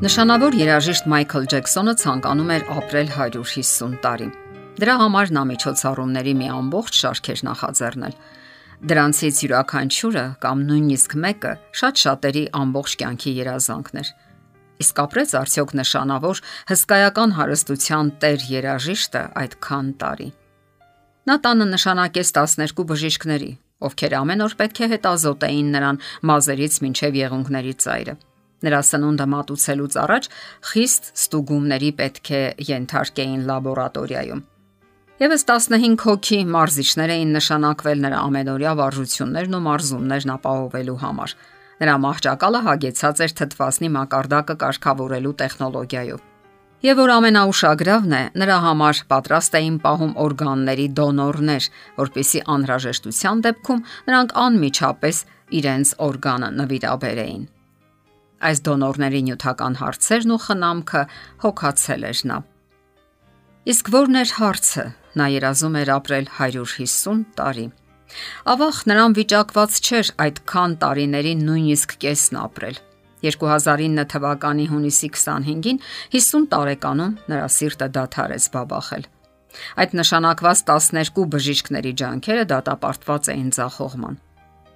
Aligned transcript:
Նշանավոր 0.00 0.54
երաժիշտ 0.56 1.08
Մայքլ 1.12 1.46
Ջեքսոնը 1.52 1.92
ցանկանում 2.00 2.50
էր 2.54 2.62
ապրել 2.72 3.08
150 3.12 3.96
տարի։ 4.00 4.28
Դրա 4.80 4.94
համար 5.00 5.32
նա 5.36 5.42
միջոցառումների 5.50 6.32
մի 6.40 6.46
ամբողջ 6.56 7.00
շարք 7.00 7.28
էր 7.34 7.42
նախաձեռնել։ 7.48 8.14
Դրանցից 8.92 9.40
յուրաքանչյուրը 9.44 10.22
կամ 10.44 10.62
նույնիսկ 10.70 11.16
մեկը 11.24 11.52
շատ 11.82 12.00
շատերի 12.04 12.44
ամբողջ 12.62 12.94
կյանքի 13.02 13.34
երազանքն 13.40 14.00
էր։ 14.00 14.14
Իսկ 14.80 15.04
ապրեց 15.04 15.36
արդյոք 15.42 15.76
նշանավոր 15.84 16.42
հսկայական 16.72 17.36
հարստության 17.36 18.14
տեր 18.24 18.48
երաժիշտը 18.56 19.22
այդքան 19.44 19.92
տարի։ 20.00 20.30
Նա 21.28 21.38
տանը 21.44 21.68
նշանակեց 21.76 22.32
12 22.40 22.88
բժիշկների, 22.88 23.52
ովքեր 23.84 24.18
ամեն 24.24 24.48
օր 24.48 24.58
պետք 24.64 24.80
է 24.80 24.90
հետազոտեին 24.96 25.70
նրան 25.76 26.02
մազերից 26.32 26.82
մինչև 26.88 27.22
եղունգների 27.26 27.76
ծայրը։ 27.84 28.18
Նրա 28.60 28.80
սնունդը 28.90 29.26
մատուցելուց 29.34 29.94
առաջ 30.04 30.26
խիստ 30.70 31.12
ստուգումների 31.16 31.90
պետք 32.00 32.30
է 32.36 32.40
ենթարկեին 32.70 33.44
լաբորատորիայում։ 33.50 34.42
Եվս 35.20 35.42
15 35.48 35.96
հոգի 36.00 36.40
մարզիչներ 36.48 37.10
էին 37.14 37.32
նշանակվել 37.36 37.98
նրա 38.04 38.18
ամենօրյա 38.30 38.70
վարժություններն 38.80 39.56
ու 39.58 39.64
մարզումներն 39.66 40.32
ապահովելու 40.36 40.98
համար։ 41.04 41.34
Նրա 41.80 41.94
մահճակալը 42.04 42.60
հագեցած 42.68 43.20
էր 43.26 43.34
թթվասնի 43.40 43.90
մակարդակը 43.96 44.56
կարգավորելու 44.64 45.34
տեխնոլոգիայով։ 45.44 46.26
Եվ 46.80 47.00
որ 47.00 47.10
ամենաուշագրավն 47.12 48.12
է, 48.16 48.22
նրա 48.40 48.58
համար 48.64 49.00
պատրաստ 49.12 49.56
էին 49.60 49.78
պահում 49.84 50.14
օրգանների 50.24 50.86
դոնորներ, 50.96 51.70
որpիսի 52.00 52.40
անհրաժեշտության 52.56 53.42
դեպքում 53.44 53.82
նրանք 54.08 54.36
անմիջապես 54.48 55.24
իրենց 55.60 55.96
օրգանը 56.08 56.52
նվիրաբերեին։ 56.60 57.44
Այս 58.40 58.62
դոնորների 58.66 59.20
նյութական 59.26 59.74
հարցերն 59.80 60.32
ու 60.36 60.40
խնամքը 60.46 61.02
հոգացել 61.44 62.06
էր 62.10 62.22
նա։ 62.30 62.38
Իսկ 63.70 63.90
որն 63.92 64.20
էր 64.20 64.30
հարցը։ 64.40 64.84
Նա 65.20 65.26
երազում 65.36 65.76
էր 65.80 65.90
ապրել 65.96 66.26
150 66.38 67.24
տարի։ 67.40 67.66
Ավաղ 68.52 68.78
նրան 68.90 69.16
վիճակված 69.18 69.76
չէր 69.84 70.12
այդքան 70.24 70.76
տարիների 70.82 71.34
նույնիսկ 71.44 71.94
կեսն 72.04 72.40
ապրել։ 72.40 72.80
2009 73.26 74.06
թվականի 74.14 74.66
հունիսի 74.70 75.10
25-ին 75.12 75.80
50 76.16 76.48
տարեկանում 76.54 77.16
նրա 77.30 77.48
սիրտը 77.56 77.88
դադարեց 77.96 78.48
բաբախել։ 78.56 79.04
Այդ 79.82 79.94
նշանակված 80.00 80.64
12 80.72 81.28
բժիշկների 81.34 81.92
ջանքերը 82.00 82.44
դատապարտված 82.54 83.30
էին 83.34 83.50
ցախողման։ 83.56 84.20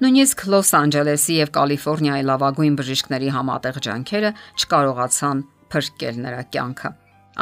Նույնիսկ 0.02 0.40
Լոս 0.50 0.70
Անջելեսի 0.74 1.34
եւ 1.38 1.50
Կալիֆոռնիայի 1.54 2.24
լավագույն 2.26 2.76
բժիշկների 2.80 3.28
համատեղ 3.30 3.76
ջանքերը 3.86 4.30
չկարողացան 4.58 5.42
փրկել 5.70 6.16
նրա 6.24 6.40
կյանքը։ 6.50 6.90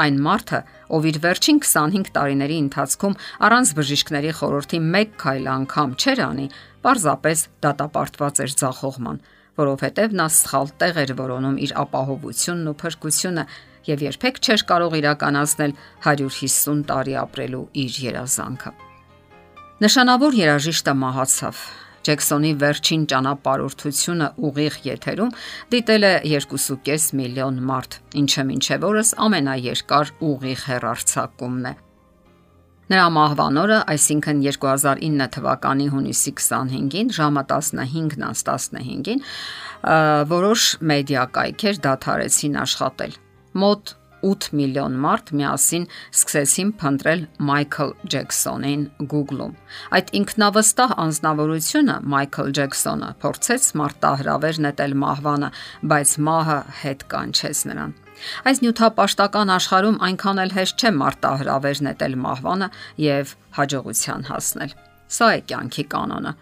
Այն 0.02 0.18
մարդը, 0.26 0.60
ով 0.92 1.06
իր 1.08 1.18
վերջին 1.24 1.60
25 1.64 2.10
տարիների 2.16 2.58
ընթացքում 2.64 3.16
առանց 3.48 3.72
բժիշկների 3.78 4.32
խորհրդի 4.36 4.80
մեկ 4.92 5.16
քայլ 5.22 5.48
անգամ 5.52 5.94
չեր 5.96 6.22
անի, 6.28 6.46
պարզապես 6.84 7.44
դատապարտված 7.64 8.42
էր 8.44 8.54
ցախողման, 8.62 9.20
որովհետև 9.62 10.16
նա 10.20 10.26
սխալ 10.36 10.72
տեղ 10.80 11.00
էր 11.02 11.12
որոնում 11.22 11.60
իր 11.66 11.72
ապահովությունն 11.82 12.72
ու 12.72 12.78
փրկությունը 12.84 13.46
եւ 13.88 14.04
երբեք 14.12 14.42
չէր 14.44 14.64
կարող 14.72 14.98
իրականացնել 15.00 15.72
150 16.08 16.84
տարի 16.92 17.16
ապրելու 17.22 17.64
իր 17.84 18.00
երազանքը։ 18.12 18.74
Նշանավոր 19.82 20.36
երաժիշտը 20.38 20.92
մահացավ 21.02 21.64
Ջեքսոնի 22.02 22.50
վերջին 22.62 23.02
ճանապարհորդությունը 23.12 24.28
ուղիղ 24.48 24.78
եթերում 24.88 25.30
դիտել 25.74 26.06
է 26.08 26.12
2.5 26.32 27.06
միլիոն 27.20 27.62
մարդ, 27.68 27.96
ինչը 28.22 28.44
մինչև 28.48 28.86
օրս 28.90 29.14
ամենաերկար 29.26 30.12
ուղիղ 30.32 30.66
հեռարձակումն 30.72 31.70
է։ 31.70 31.74
Նրա 32.92 33.04
մահվան 33.14 33.58
օրը, 33.62 33.78
այսինքն 33.92 34.40
2009 34.44 35.28
թվականի 35.36 35.86
հունիսի 35.94 36.32
25-ին 36.42 37.12
ժամը 37.16 37.44
15:15-ին, 37.52 39.22
որոշ 40.32 40.66
մեդիա 40.90 41.24
կայքեր 41.38 41.80
դադարեցին 41.86 42.58
աշխատել։ 42.66 43.14
Մոտ 43.62 43.94
8 44.26 44.48
միլիոն 44.58 44.98
մարդ 45.02 45.32
միասին 45.38 45.86
սկսեցին 46.12 46.70
փնտրել 46.82 47.24
Մայքլ 47.48 47.92
Ջեքսոնին 48.14 48.84
Google-ում։ 49.12 49.56
Այդ 49.98 50.12
ինքնավստահ 50.20 50.94
անznավորությունը 51.04 51.96
Մայքլ 52.14 52.54
Ջեքսոնը 52.58 53.10
փորձեց 53.24 53.66
մարտահրավեր 53.82 54.62
նետել 54.66 54.96
մահվանը, 55.02 55.50
բայց 55.92 56.14
մահը 56.28 56.60
հետ 56.82 57.04
կանչեց 57.12 57.64
նրան։ 57.72 57.98
Այս 58.46 58.62
նյութապաշտական 58.62 59.52
աշխարհում 59.56 60.00
այնքան 60.06 60.40
էլ 60.42 60.56
հեշտ 60.56 60.82
չէ 60.82 60.90
մարտահրավեր 61.02 61.82
նետել 61.88 62.16
մահվանը 62.22 62.68
եւ 63.02 63.36
հաջողության 63.58 64.26
հասնել։ 64.30 64.74
Սա 65.12 65.28
է 65.32 65.40
կյանքի 65.50 65.84
կանոնը։ 65.92 66.32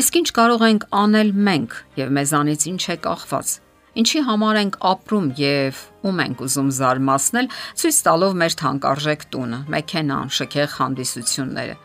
Իսկ 0.00 0.18
ինչ 0.20 0.28
կարող 0.38 0.64
ենք 0.68 0.88
անել 1.00 1.30
մենք 1.48 1.76
եւ 2.00 2.12
մեզանից 2.18 2.66
ինչ 2.74 2.82
է 2.94 2.96
կախված 3.04 3.54
ինչի 4.00 4.20
համար 4.26 4.60
ենք 4.60 4.78
ապրում 4.90 5.26
եւ 5.38 5.80
ում 6.04 6.20
ենք 6.24 6.44
ուզում 6.44 6.70
զարմացնել, 6.78 7.48
ցույց 7.80 7.98
տալով 8.06 8.38
մեր 8.42 8.56
թանկարժեք 8.60 9.26
տունը, 9.34 9.58
մեքենան, 9.74 10.32
շքեղ 10.38 10.70
հանդիսությունները։ 10.74 11.76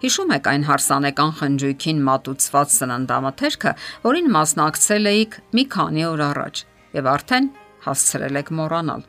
Հիշում 0.00 0.30
եք 0.32 0.46
այն 0.48 0.62
հարսանեկան 0.64 1.32
խնջույքին 1.40 1.98
մատուցված 2.06 2.70
սննդամթերքը, 2.72 3.72
որին 4.06 4.30
մասնակցել 4.36 5.10
էիք 5.10 5.34
մի 5.58 5.64
քանի 5.74 6.06
օր 6.08 6.22
առաջ 6.30 6.62
եւ 6.96 7.10
արդեն 7.10 7.50
հասցրել 7.84 8.40
եք 8.40 8.52
մոռանալ։ 8.60 9.04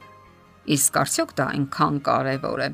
Իսկ 0.75 0.99
արդյոք 1.01 1.31
դա 1.39 1.45
այնքան 1.55 2.01
կարևոր 2.11 2.65
է։ 2.65 2.69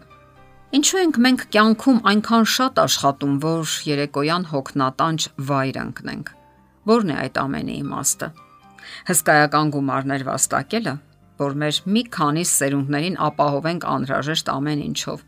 Ինչու 0.78 1.00
ենք 1.04 1.22
մենք 1.28 1.46
կյանքում 1.54 2.02
այնքան 2.12 2.50
շատ 2.58 2.82
աշխատում, 2.88 3.38
որ 3.46 3.78
երեկոյան 3.88 4.50
հոգնատանջ 4.52 5.30
վայր 5.48 5.80
ընկնենք։ 5.86 6.34
Որն 6.92 7.14
է 7.14 7.18
այդ 7.22 7.40
ամենի 7.46 7.78
իմաստը։ 7.86 8.47
Հսկայական 9.08 9.74
գումարներ 9.76 10.28
վաստակելը, 10.28 10.94
որ 11.42 11.58
մեր 11.64 11.82
մի 11.96 12.04
քանի 12.18 12.46
սերունդներին 12.52 13.18
ապահովենք 13.30 13.90
անհրաժեշտ 13.96 14.54
ամեն 14.54 14.86
ինչով։ 14.92 15.26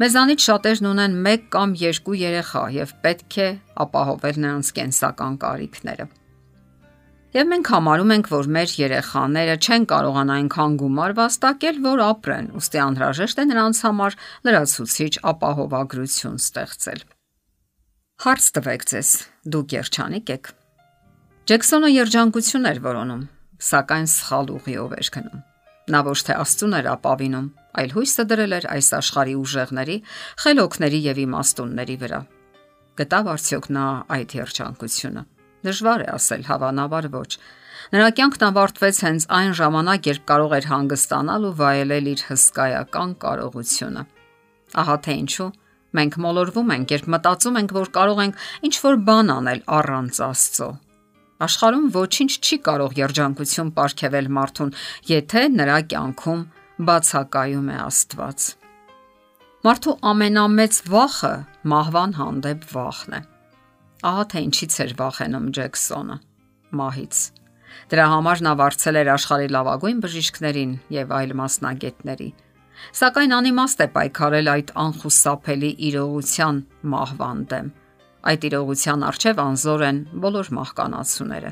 Մեզանից 0.00 0.44
շատերն 0.48 0.90
ունեն 0.90 1.16
1 1.28 1.48
կամ 1.54 1.72
2 1.80 2.18
երեխա 2.20 2.66
եւ 2.74 2.92
պետք 3.04 3.38
է 3.44 3.48
ապահովել 3.84 4.38
նրանց 4.44 4.70
կենսական 4.78 5.40
կարիքները։ 5.44 6.06
Եվ 7.34 7.48
մենք 7.50 7.68
համարում 7.74 8.12
ենք, 8.14 8.28
որ 8.30 8.48
մեր 8.54 8.72
երեխաները 8.78 9.54
չեն 9.58 9.86
կարողանա 9.90 10.34
այնքան 10.38 10.74
գումար 10.78 11.14
վաստակել, 11.18 11.80
որ 11.82 12.02
ապրեն, 12.04 12.50
ուստի 12.60 12.80
անհրաժեշտ 12.84 13.40
է 13.42 13.46
նրանց 13.50 13.80
համար 13.88 14.16
լրացուցիչ 14.46 15.12
ապահովագրություն 15.34 16.38
ստեղծել։ 16.44 17.02
Հարց 18.22 18.46
տվեք 18.54 18.86
ձեզ, 18.94 19.10
դուք 19.50 19.74
երջանիկ 19.74 20.30
եք։ 20.38 20.52
Ջեքսոնը 21.44 21.88
երջանկություն 21.92 22.66
էր 22.70 22.78
որոնում, 22.80 23.24
սակայն 23.60 24.06
սխալ 24.08 24.46
ուղիով 24.54 24.92
էր 24.96 25.08
գնում։ 25.12 25.40
Նա 25.92 25.98
ոչ 26.06 26.14
թե 26.24 26.36
Աստծուն 26.40 26.76
էր 26.78 26.86
ապավինում, 26.94 27.48
այլ 27.80 27.90
հույսը 27.96 28.24
դրել 28.30 28.54
էր 28.58 28.66
այս 28.72 28.88
աշխարհի 28.98 29.34
ուժեղների, 29.42 29.96
խելոքների 30.40 31.00
եւ 31.04 31.20
իմաստունների 31.24 31.96
վրա։ 32.00 32.20
Գտավ 32.96 33.28
արդյոք 33.34 33.68
նա 33.76 33.84
այդ 34.16 34.32
երջանկությունը։ 34.40 35.24
Դժվար 35.68 36.04
է 36.04 36.08
ասել, 36.14 36.46
հավանաբար 36.48 37.10
ոչ։ 37.12 37.30
Նրա 37.92 38.08
կյանքն 38.16 38.46
ավարտվեց 38.48 39.02
հենց 39.04 39.28
այն 39.36 39.52
ժամանակ, 39.60 40.08
երբ 40.14 40.24
կարող 40.32 40.56
էր 40.56 40.70
հանգստանալ 40.72 41.44
ու 41.44 41.52
վայելել 41.60 42.08
իր 42.14 42.24
հսկայական 42.30 43.12
կարողությունը։ 43.20 44.06
Ահա 44.80 44.96
թե 45.04 45.18
ինչու 45.20 45.50
մենք 45.94 46.18
մոլորվում 46.24 46.72
ենք, 46.78 46.96
երբ 46.96 47.12
մտածում 47.14 47.60
ենք, 47.60 47.76
որ 47.84 47.92
կարող 48.00 48.24
ենք 48.24 48.42
ինչ 48.64 48.74
որ 48.88 48.98
բան 49.04 49.34
անել 49.34 49.60
առանց 49.78 50.24
Աստծո 50.24 50.70
Աշխարհում 51.42 51.86
ոչինչ 51.94 52.32
չի 52.38 52.56
կարող 52.62 52.92
երջանկություն 52.94 53.70
ապարգևել 53.72 54.28
մարդուն, 54.36 54.68
եթե 55.10 55.42
նրա 55.54 55.78
կյանքում 55.90 56.44
բացակայում 56.86 57.70
է 57.74 57.78
Աստված։ 57.84 58.46
Մարդու 59.66 59.94
ամենամեծ 60.10 60.78
վախը 60.94 61.32
մահվան 61.74 62.14
հանդեպ 62.20 62.66
վախն 62.70 63.18
է։ 63.18 63.20
Ահա 64.04 64.24
թե 64.30 64.44
ինչից 64.46 64.78
էր 64.84 64.94
վախենում 65.00 65.46
Ջեքսոնը՝ 65.58 66.16
մահից։ 66.78 67.20
Դրա 67.90 68.06
համար 68.14 68.42
նա 68.46 68.52
վարձել 68.60 68.98
էր 69.02 69.14
աշխարհի 69.18 69.48
լավագույն 69.54 70.02
բժիշկներին 70.04 70.74
եւ 70.94 71.14
այլ 71.18 71.32
մասնագետների։ 71.40 72.28
Սակայն 73.00 73.34
անիմաստ 73.34 73.80
է 73.82 73.86
պայքարել 73.94 74.50
այդ 74.54 74.74
անխուսափելի 74.84 75.70
իրողության 75.88 76.60
մահվան 76.94 77.48
դեմ 77.54 77.72
Այդ 78.24 78.44
իրողության 78.48 79.04
արժև 79.08 79.40
անզոր 79.44 79.84
են 79.88 79.98
բոլոր 80.24 80.50
մահկանացուները։ 80.58 81.50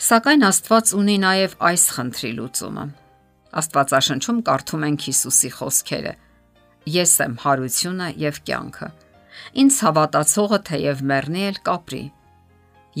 Սակայն 0.00 0.46
Աստված 0.48 0.92
ունի 0.96 1.16
նաև 1.22 1.54
այս 1.70 1.84
խնդրի 1.94 2.30
լուծումը։ 2.40 2.84
Աստվածաշնչում 3.60 4.40
կարդում 4.48 4.86
ենք 4.88 5.06
Հիսուսի 5.10 5.50
խոսքերը. 5.56 6.14
Ես 6.90 7.14
եմ 7.26 7.34
հարությունը 7.44 8.08
եւ 8.20 8.40
կյանքը։ 8.50 8.88
Ինձ 9.60 9.78
հավատացողը 9.84 10.58
թեև 10.70 11.02
մեռնի 11.10 11.42
էլ 11.50 11.58
կապրի։ 11.68 12.04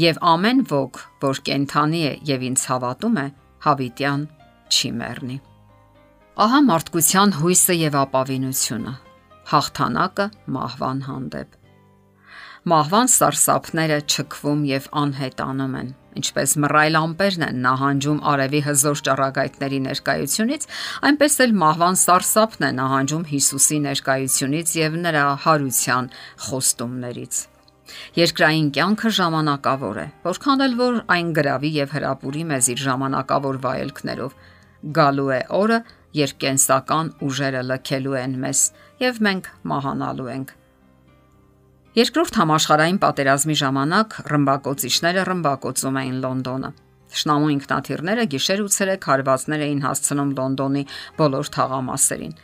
Եվ 0.00 0.20
ամեն 0.30 0.60
ոք, 0.70 1.00
որ 1.24 1.40
կենթանի 1.50 2.02
է 2.06 2.12
եւ 2.30 2.44
ինձ 2.50 2.66
հավատում 2.70 3.16
է, 3.20 3.26
հավիտյան 3.66 4.26
չի 4.70 4.90
մեռնի։ 5.00 5.38
Ահա 6.40 6.60
մարդկության 6.70 7.34
հույսը 7.40 7.74
եւ 7.80 7.96
ապավինությունը, 8.00 8.92
հաղթանակը 9.50 10.26
մահվան 10.56 11.02
հանդեպ։ 11.10 11.59
Մահվան 12.68 13.08
սարսափները 13.08 13.96
չքվում 14.04 14.64
եւ 14.68 14.86
անհետանում 15.00 15.76
են, 15.78 15.86
ինչպես 16.20 16.50
մռայլ 16.60 16.98
ամպերն 16.98 17.44
են 17.46 17.62
նահանջում 17.64 18.18
արևի 18.32 18.60
հզոր 18.66 19.00
ճառագայթների 19.06 19.78
ներկայությունից, 19.86 20.66
այնպես 21.08 21.36
էլ 21.44 21.54
մահվան 21.62 21.96
սարսափն 22.02 22.66
է 22.68 22.70
նահանջում 22.80 23.24
Հիսուսի 23.30 23.78
ներկայությունից 23.86 24.74
եւ 24.76 25.00
նրա 25.06 25.24
հարության 25.46 26.12
խոստումներից։ 26.50 27.40
Երկրային 28.20 28.68
կյանքը 28.76 29.14
ժամանակավոր 29.20 30.04
է, 30.04 30.06
որքան 30.28 30.64
էլ 30.68 30.78
որ 30.84 31.02
այն 31.16 31.34
գրավի 31.40 31.72
եւ 31.80 31.96
հրապուրի 31.96 32.46
մեզ 32.52 32.70
իր 32.76 32.84
ժամանակավոր 32.84 33.62
վայելքներով։ 33.64 34.38
Գալու 35.00 35.32
է 35.32 35.42
օրը, 35.64 35.82
երբ 36.20 36.38
կենսական 36.44 37.12
ուժերը 37.24 37.66
լքելու 37.72 38.16
են 38.20 38.40
մեզ 38.44 38.64
եւ 39.08 39.24
մենք 39.30 39.54
մահանալու 39.72 40.32
ենք։ 40.36 40.59
Երկրորդ 41.90 42.36
համաշխարհային 42.38 42.98
պատերազմի 43.02 43.54
ժամանակ 43.58 44.12
ռմբակոծիչները 44.30 45.22
ռմբակոծում 45.26 45.96
էին 46.00 46.18
Լոնդոնը։ 46.22 46.68
Շնամու 47.20 47.48
ինքնաթիռները 47.54 48.26
գիշեր 48.30 48.60
ու 48.62 48.70
ցերեկ 48.74 49.08
հարվածներ 49.10 49.64
էին 49.66 49.80
հասցնում 49.82 50.30
Լոնդոնի 50.38 50.82
բոլոր 51.18 51.50
թաղամասերին։ 51.56 52.36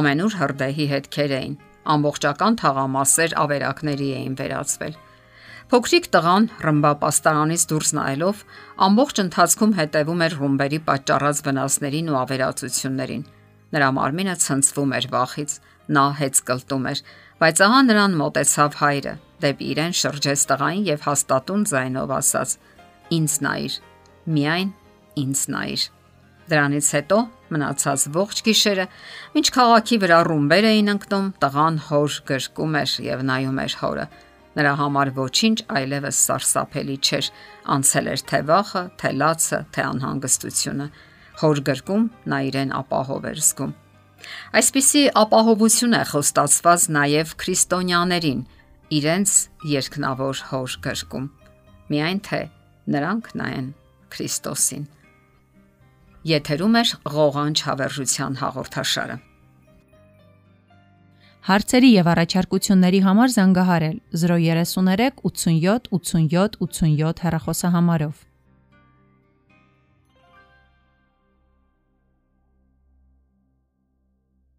Ամենուր 0.00 0.36
հրդեհի 0.40 0.86
հետքեր 0.92 1.32
էին, 1.40 1.54
ամբողջական 1.96 2.58
թաղամասեր 2.60 3.36
ավերակների 3.40 4.10
էին 4.20 4.36
վերածվել։ 4.36 5.00
Փոքրիկ 5.70 6.06
տղան 6.12 6.50
ռմբապաստարանից 6.60 7.64
դուրս 7.72 7.90
նայելով 7.96 8.44
ամբողջ 8.84 9.24
ընթացքում 9.24 9.74
հետևում 9.80 10.24
էր 10.28 10.38
ռումբերի 10.44 10.80
պատճառած 10.90 11.42
վնասներին 11.48 12.12
ու 12.12 12.20
ավերածություններին։ 12.20 13.24
Նրա 13.70 13.88
մարմինը 13.96 14.36
ցնցվում 14.44 14.94
էր 14.98 15.06
վախից, 15.14 15.52
նա 15.94 16.04
հեծ 16.20 16.40
կլտում 16.50 16.88
էր, 16.90 17.02
բայց 17.40 17.60
ահա 17.64 17.76
նրան 17.88 18.14
մոտեցավ 18.20 18.74
հայրը, 18.76 19.12
դեպի 19.40 19.68
իրեն 19.72 19.94
շրջեց 19.96 20.42
տղային 20.50 20.82
եւ 20.90 21.06
հաստատուն 21.06 21.62
ձայնով 21.70 22.10
ասաց. 22.18 22.50
Ինձ 23.16 23.36
նայր, 23.46 23.76
միայն 24.34 24.72
ինձ 25.22 25.44
նայր։ 25.54 25.84
Դրանից 26.50 26.90
հետո 26.96 27.18
մնացած 27.54 28.04
ողջ 28.18 28.42
գիշերը, 28.50 28.86
ինչ 29.40 29.46
քաղաքի 29.56 29.98
վրա 30.04 30.18
ռումբեր 30.28 30.68
էին 30.70 30.92
ընկնում, 30.94 31.32
տղան 31.40 31.80
հոր 31.88 32.20
գրկում 32.28 32.76
էր 32.80 32.94
եւ 33.08 33.24
նայում 33.30 33.60
էր 33.64 33.76
հորը։ 33.80 34.06
Նրա 34.60 34.72
համար 34.84 35.12
ոչինչ 35.16 35.58
այլևս 35.80 36.24
սարսափելի 36.28 36.96
չէր, 37.00 37.26
անցել 37.72 38.10
էր 38.14 38.24
թե 38.30 38.40
վախը, 38.50 38.82
թե 39.00 39.10
լացը, 39.16 39.60
թե 39.72 39.86
անհանգստությունը։ 39.90 40.88
Հոր 41.40 41.62
գրկում 41.70 42.10
նա 42.34 42.40
իրեն 42.50 42.74
ապահով 42.80 43.30
էր 43.30 43.40
զգում։ 43.46 43.78
Այսպիսի 44.60 45.02
ապահովություն 45.22 45.96
է 45.96 46.02
խոստացված 46.10 46.86
նաև 46.96 47.34
քրիստոնյաներին 47.40 48.40
իրենց 49.00 49.34
երկնավոր 49.70 50.42
հոր 50.50 50.76
գրկում։ 50.86 51.26
Միայն 51.90 52.20
թե 52.26 52.40
նրանք 52.94 53.30
նայեն 53.40 53.68
Քրիստոսին։ 54.10 54.86
Եթերում 56.30 56.78
է 56.80 56.82
ղողանջ 57.14 57.62
հավերժության 57.66 58.38
հաղորդաշարը։ 58.40 59.16
Հարցերի 61.50 61.90
եւ 61.90 62.08
առաջարկությունների 62.12 62.98
համար 63.06 63.30
զանգահարել 63.34 63.94
033 64.22 65.22
87 65.30 65.88
87 65.96 66.58
87 66.66 67.22
հեռախոսահամարով։ 67.24 68.29